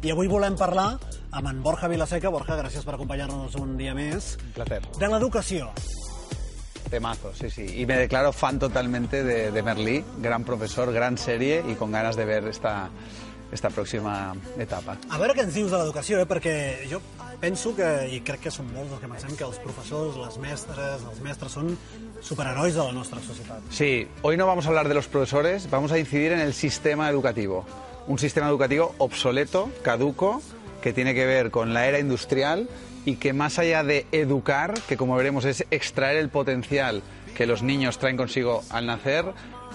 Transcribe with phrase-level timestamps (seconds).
[0.00, 0.94] I avui volem parlar
[1.36, 2.30] amb en Borja Vilaseca.
[2.32, 4.36] Borja, gràcies per acompanyar-nos un dia més.
[4.40, 4.80] Un placer.
[4.96, 5.68] De l'educació.
[6.90, 7.66] Temazo, sí, sí.
[7.82, 12.16] Y me declaro fan totalmente de, de Merlí, gran profesor, gran serie y con ganas
[12.16, 12.88] de ver esta,
[13.52, 14.96] esta próxima etapa.
[15.10, 16.26] A veure què ens dius de l'educació, eh?
[16.26, 16.54] perquè
[16.90, 17.02] jo
[17.44, 21.04] penso que, i crec que som molts els que pensem que els professors, les mestres,
[21.12, 21.76] els mestres són
[22.24, 23.68] superherois de la nostra societat.
[23.68, 27.08] Sí, hoy no vamos a hablar de los profesores, vamos a incidir en el sistema
[27.10, 27.66] educativo.
[28.10, 30.42] Un sistema educativo obsoleto, caduco,
[30.82, 32.68] que tiene que ver con la era industrial
[33.04, 37.04] y que más allá de educar, que como veremos es extraer el potencial
[37.36, 39.26] que los niños traen consigo al nacer,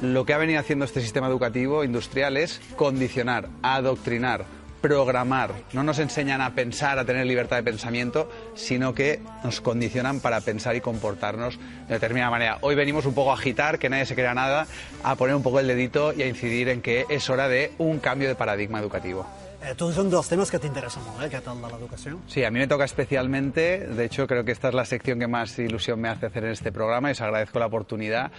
[0.02, 4.44] lo que ha venido haciendo este sistema educativo industrial es condicionar, adoctrinar,
[4.86, 5.52] programar.
[5.74, 10.42] No nos enseñan a pensar, a tener libertad de pensamiento, sino que nos condicionan para
[10.42, 12.58] pensar y comportarnos de determinada manera.
[12.62, 14.68] Hoy venimos un poco a agitar, que nadie se crea nada,
[15.02, 17.98] a poner un poco el dedito y a incidir en que es hora de un
[17.98, 19.26] cambio de paradigma educativo.
[19.66, 22.20] Eh, tu és un dels temes que t'interessa molt, eh, aquest, el de l'educació.
[22.30, 23.88] Sí, a mí me toca especialmente.
[23.88, 26.52] De hecho, creo que esta es la sección que más ilusión me hace hacer en
[26.52, 28.32] este programa y os agradezco la oportunidad.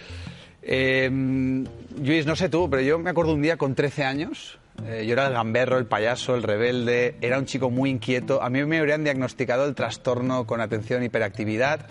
[0.63, 4.61] Eh, Luis, no sé tú, pero yo me acuerdo un día con 13 años.
[4.85, 8.43] Eh, yo era el gamberro, el payaso, el rebelde, era un chico muy inquieto.
[8.43, 11.87] A mí me habrían diagnosticado el trastorno con atención hiperactividad.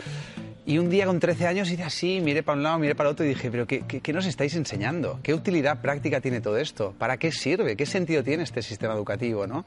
[0.67, 3.13] Y un día con 13 años hice así, miré para un lado, miré para el
[3.13, 5.19] otro y dije, pero ¿qué, qué, qué nos estáis enseñando?
[5.21, 6.95] ¿Qué utilidad práctica tiene todo esto?
[6.97, 7.75] ¿Para qué sirve?
[7.75, 9.45] ¿Qué sentido tiene este sistema educativo?
[9.45, 9.63] ¿no?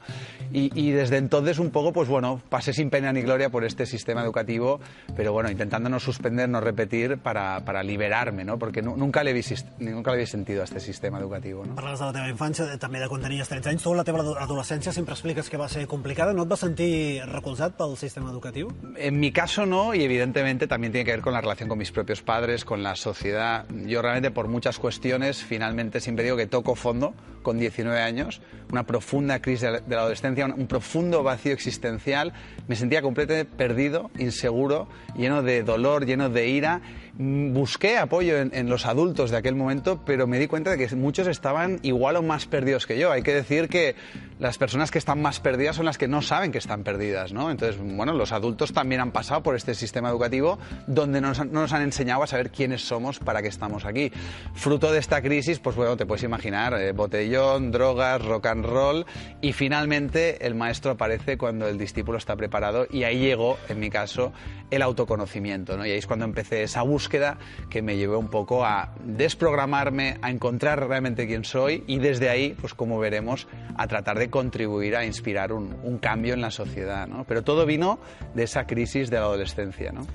[0.51, 3.85] Y, y desde entonces un poco, pues bueno, pasé sin pena ni gloria por este
[3.85, 4.81] sistema educativo,
[5.15, 8.59] pero bueno, intentando no suspender, no repetir para, para liberarme, ¿no?
[8.59, 9.41] Porque nu- nunca le, vi,
[9.79, 11.65] nunca le vi sentido a este sistema educativo.
[11.65, 11.75] ¿no?
[11.75, 13.83] Parlaves de la teva infància, també de quan tenies 13 anys.
[13.87, 16.33] Tu, la teva ado- adolescència, sempre expliques que va ser complicada.
[16.33, 18.67] No et vas sentir recolzat pel sistema educatiu?
[18.97, 21.91] En mi caso no, y evidentemente también tiene que ver con la relación con mis
[21.91, 23.65] propios padres, con la sociedad.
[23.85, 28.85] Yo realmente por muchas cuestiones, finalmente siempre digo que toco fondo con 19 años, una
[28.85, 32.33] profunda crisis de la- adolescencia, un, un profundo vacío existencial.
[32.67, 36.81] Me sentía completamente perdido, inseguro, lleno de dolor, lleno de ira.
[37.17, 40.77] Mm, Busqué apoyo en, en los adultos de aquel momento, pero me di cuenta de
[40.87, 43.11] que muchos estaban igual o más perdidos que yo.
[43.11, 43.95] Hay que decir que
[44.37, 47.51] las personas que están más perdidas son las que no saben que están perdidas, ¿no?
[47.51, 51.81] Entonces, bueno, los adultos también han pasado por este sistema educativo donde no nos han
[51.81, 54.11] enseñado a saber quiénes somos, para qué estamos aquí.
[54.53, 59.05] Fruto de esta crisis, pues bueno, te puedes imaginar, eh, botellón, drogas, rock and roll,
[59.41, 63.89] y finalmente el maestro aparece cuando el discípulo está preparado y ahí llegó, en mi
[63.89, 64.31] caso,
[64.71, 65.85] el autoconocimiento, ¿no?
[65.85, 67.37] Y ahí es cuando empecé esa búsqueda
[67.69, 72.55] que me llevó un poco a desprogramarme, a encontrar realmente quién soy y desde ahí,
[72.59, 73.47] pues como veremos,
[73.77, 75.69] a tratar de contribuir a inspirar un,
[75.99, 77.25] cambio en la sociedad, ¿no?
[77.25, 77.99] Pero todo vino
[78.33, 80.05] de esa crisis de la adolescencia, ¿no?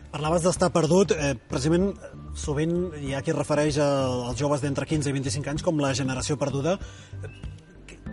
[0.54, 1.10] D'estar perdut.
[1.10, 5.62] Eh, precisament, eh, sovint hi ha qui refereix als joves d'entre 15 i 25 anys
[5.66, 6.78] com la generació perduda.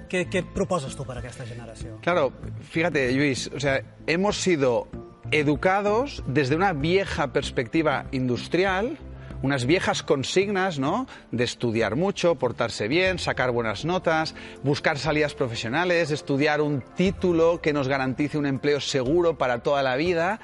[0.10, 2.00] Què, què proposes tu per a aquesta generació?
[2.02, 2.32] Claro,
[2.72, 4.88] fíjate, Luis, o sea, hemos sido
[5.32, 8.98] educados desde una vieja perspectiva industrial,
[9.42, 11.08] unas viejas consignas, ¿no?
[11.32, 17.72] De estudiar mucho, portarse bien, sacar buenas notas, buscar salidas profesionales, estudiar un título que
[17.72, 20.40] nos garantice un empleo seguro para toda la vida.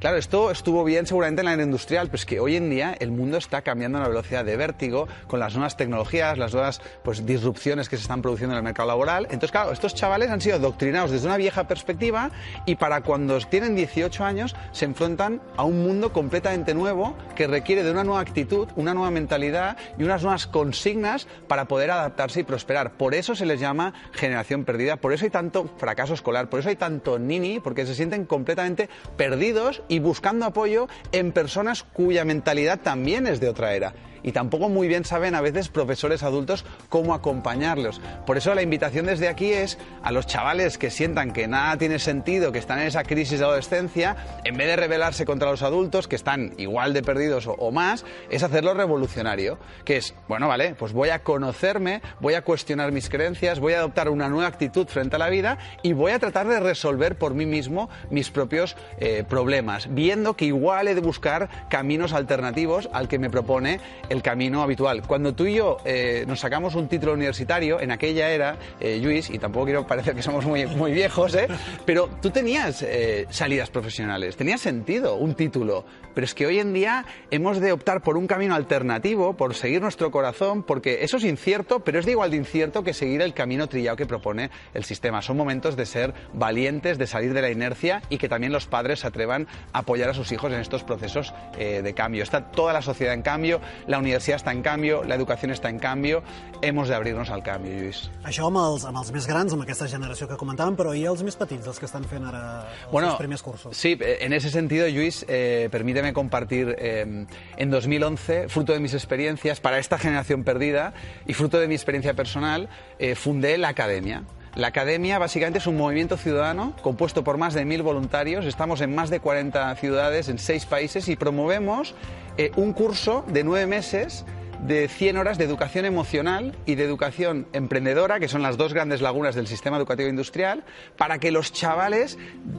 [0.00, 2.96] Claro, esto estuvo bien seguramente en la era industrial, pero es que hoy en día
[3.00, 6.80] el mundo está cambiando a una velocidad de vértigo con las nuevas tecnologías, las nuevas
[7.04, 9.24] pues, disrupciones que se están produciendo en el mercado laboral.
[9.24, 12.30] Entonces, claro, estos chavales han sido doctrinados desde una vieja perspectiva
[12.64, 17.82] y para cuando tienen 18 años se enfrentan a un mundo completamente nuevo que requiere
[17.82, 22.44] de una nueva actitud, una nueva mentalidad y unas nuevas consignas para poder adaptarse y
[22.44, 22.92] prosperar.
[22.92, 26.70] Por eso se les llama generación perdida, por eso hay tanto fracaso escolar, por eso
[26.70, 32.80] hay tanto nini, porque se sienten completamente perdidos y buscando apoyo en personas cuya mentalidad
[32.80, 33.92] también es de otra era.
[34.22, 38.00] Y tampoco muy bien saben a veces profesores adultos cómo acompañarlos.
[38.26, 41.98] Por eso la invitación desde aquí es a los chavales que sientan que nada tiene
[41.98, 46.08] sentido, que están en esa crisis de adolescencia, en vez de rebelarse contra los adultos,
[46.08, 49.58] que están igual de perdidos o, más, es hacerlo revolucionario.
[49.84, 53.78] Que es, bueno, vale, pues voy a conocerme, voy a cuestionar mis creencias, voy a
[53.78, 57.34] adoptar una nueva actitud frente a la vida y voy a tratar de resolver por
[57.34, 63.08] mí mismo mis propios eh, problemas, viendo que igual he de buscar caminos alternativos al
[63.08, 65.02] que me propone el camino habitual.
[65.06, 69.30] Cuando tú y yo eh, nos sacamos un título universitario, en aquella era, eh, Luis,
[69.30, 71.46] y tampoco quiero parecer que somos muy, muy viejos, ¿eh?
[71.86, 76.72] pero tú tenías eh, salidas profesionales, tenía sentido un título, pero es que hoy en
[76.72, 81.24] día hemos de optar por un camino alternativo, por seguir nuestro corazón, porque eso es
[81.24, 84.84] incierto, pero es de igual de incierto que seguir el camino trillado que propone el
[84.84, 85.22] sistema.
[85.22, 89.00] Son momentos de ser valientes, de salir de la inercia y que también los padres
[89.00, 92.24] se atrevan apoyar a sus hijos en estos procesos eh, de cambio.
[92.24, 95.78] Está toda la sociedad en cambio, la universidad está en cambio, la educación está en
[95.78, 96.22] cambio,
[96.62, 98.10] hemos de abrirnos al cambio, Lluís.
[98.24, 101.22] Això amb els, amb els més grans, amb aquesta generació que comentàvem, però i els
[101.22, 103.76] més petits, els que estan fent ara els Bueno, primers cursos?
[103.76, 107.26] sí, eh, en ese sentido, Luis, eh, permíteme compartir eh,
[107.56, 110.92] en 2011, fruto de mis experiencias para esta generación perdida
[111.26, 112.68] y fruto de mi experiencia personal,
[112.98, 114.24] eh, fundé la Academia.
[114.56, 118.44] La Academia básicamente es un movimiento ciudadano compuesto por más de mil voluntarios.
[118.46, 121.94] Estamos en más de 40 ciudades, en seis países y promovemos
[122.36, 124.24] eh, un curso de nueve meses
[124.66, 129.00] de 100 horas de educación emocional y de educación emprendedora, que son las dos grandes
[129.00, 130.64] lagunas del sistema educativo industrial,
[130.96, 132.18] para que los chavales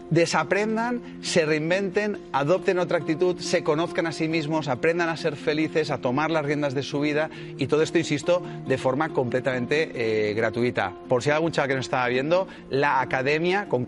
[0.09, 5.91] desaprendan, se reinventen, adopten otra actitud, se conozcan a sí mismos, aprendan a ser felices,
[5.91, 10.33] a tomar las riendas de su vida y todo esto, insisto, de forma completamente eh,
[10.33, 10.93] gratuita.
[11.07, 13.85] Por si hay algún chaval que no estaba viendo, la academia con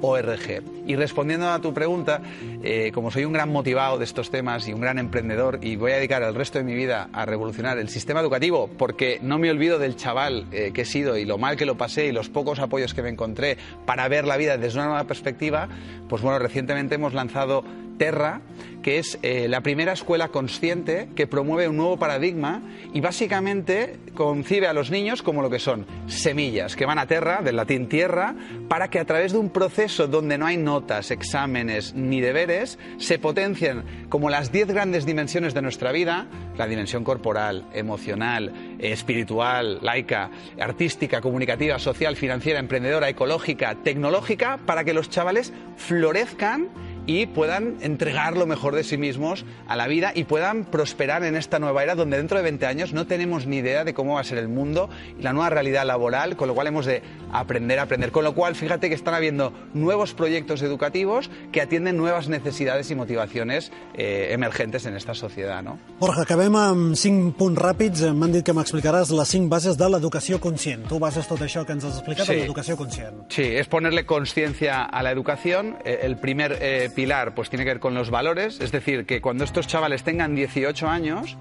[0.00, 0.62] K.org.
[0.86, 2.20] Y respondiendo a tu pregunta,
[2.62, 5.92] eh, como soy un gran motivado de estos temas y un gran emprendedor y voy
[5.92, 9.50] a dedicar el resto de mi vida a revolucionar el sistema educativo porque no me
[9.50, 12.28] olvido del chaval eh, que he sido y lo mal que lo pasé y los
[12.28, 15.68] pocos apoyos que me encontré para ver la vida desde una nueva perspectiva,
[16.08, 17.64] pues bueno, recientemente hemos lanzado
[17.98, 18.40] Terra,
[18.82, 22.62] que es eh, la primera escuela consciente que promueve un nuevo paradigma
[22.94, 27.42] y básicamente concibe a los niños como lo que son semillas que van a Terra,
[27.42, 28.36] del latín tierra,
[28.68, 33.18] para que a través de un proceso donde no hay notas, exámenes ni deberes, se
[33.18, 36.26] potencien como las diez grandes dimensiones de nuestra vida,
[36.56, 44.84] la dimensión corporal, emocional, eh, espiritual, laica, artística, comunicativa, social, financiera, emprendedora, ecológica, tecnológica, para
[44.84, 46.68] que los chavales florezcan
[47.06, 51.36] y puedan entregar lo mejor de sí mismos a la vida y puedan prosperar en
[51.36, 54.20] esta nueva era donde dentro de 20 años no tenemos ni idea de cómo va
[54.20, 57.78] a ser el mundo y la nueva realidad laboral, con lo cual hemos de aprender
[57.78, 58.10] a aprender.
[58.12, 62.94] Con lo cual, fíjate que están habiendo nuevos proyectos educativos que atienden nuevas necesidades y
[62.94, 65.62] motivaciones eh, emergentes en esta sociedad.
[65.62, 65.78] ¿no?
[66.00, 68.02] Borja, acabem amb cinc punts ràpids.
[68.16, 70.86] M'han dit que m'explicaràs les bases de l'educació conscient.
[70.88, 72.32] Tu bases tot això que ens has explicat Sí.
[72.34, 73.22] en l'educació conscient.
[73.28, 75.76] Sí, es ponerle conciencia a la educación.
[75.84, 79.20] Eh, El primer eh, pilar pues tiene que ver con los valores, es decir, que
[79.20, 81.36] cuando estos chavales tengan 18 años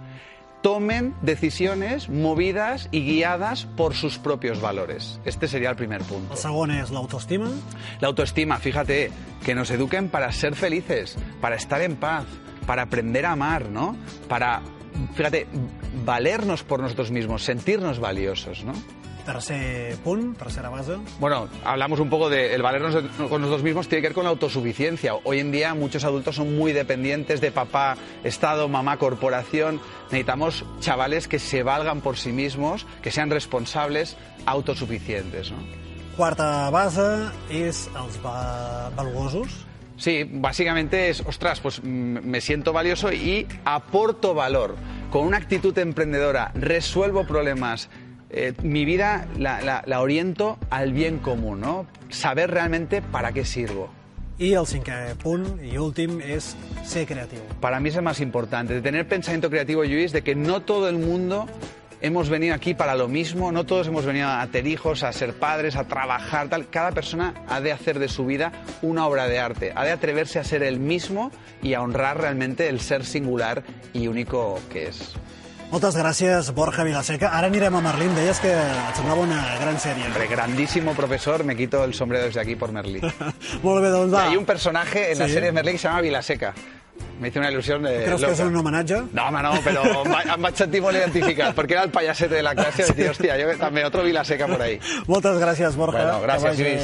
[0.62, 5.20] tomen decisiones movidas y guiadas por sus propios valores.
[5.24, 6.34] Este sería el primer punto.
[6.34, 7.52] El segon és l'autoestima.
[8.02, 9.12] La autoestima, fíjate,
[9.46, 12.26] que nos eduquen para ser felices, para estar en paz,
[12.66, 13.96] para aprender a amar, ¿no?
[14.28, 14.64] Para,
[15.14, 15.46] fíjate,
[16.04, 18.74] valernos por nosotros mismos, sentirnos valiosos, ¿no?
[19.26, 20.98] Tercer punt, tercera base.
[21.20, 22.96] Bueno, hablamos un poco de el valernos
[23.28, 25.16] con nosotros mismos, tiene que ver con la autosuficiencia.
[25.24, 29.82] Hoy en día muchos adultos son muy dependientes de papá, Estado, mamá, corporación.
[30.06, 35.52] Necesitamos chavales que se valgan por sí mismos, que sean responsables, autosuficientes.
[35.52, 35.58] ¿no?
[36.16, 38.88] Quarta base és els va...
[38.96, 39.66] valuosos.
[39.98, 44.76] Sí, básicamente es, ostras, pues me siento valioso y aporto valor.
[45.12, 47.90] Con una actitud emprendedora, resuelvo problemas.
[48.36, 51.88] Eh, mi vida la, la- la oriento al bien común, ¿no?
[52.10, 53.90] Saber realmente para qué sirvo.
[54.38, 57.40] I el cinquè punt i últim és ser creatiu.
[57.62, 60.90] Para mí es el más importante, de tener pensamiento creativo, Luis, de que no todo
[60.90, 61.48] el mundo
[62.02, 65.34] hemos venido aquí para lo mismo, no todos hemos venido a tener hijos, a ser
[65.40, 66.68] padres, a trabajar, tal.
[66.70, 68.52] Cada persona ha de hacer de su vida
[68.82, 71.32] una obra de arte, ha de atreverse a ser el mismo
[71.64, 75.14] y a honrar realmente el ser singular y único que es.
[75.72, 77.32] Moltes gràcies, Borja Vilaseca.
[77.36, 78.14] Ara anirem a Merlín.
[78.16, 80.06] Deies que et semblava una gran sèrie.
[80.08, 83.02] Hombre, grandísimo profesor, me quito el sombrero desde aquí por Merlí.
[83.64, 84.28] Molt bé, doncs va.
[84.30, 85.34] Hay un personaje en la Sí.
[85.34, 86.54] serie de Merlí que se llama Vilaseca.
[87.20, 88.04] Me hizo una ilusión de.
[88.06, 88.50] Creus que és loca.
[88.52, 89.02] un homenatge?
[89.12, 92.36] No, home, no, però em va- em vaig sentir molt identificat, perquè era el payasete
[92.36, 94.80] de la clase, i vaig dir, hòstia, jo també, otro Vilaseca por ahí.
[95.08, 95.98] Moltes gràcies, Borja.
[96.06, 96.84] Bueno, gràcies, Lluís.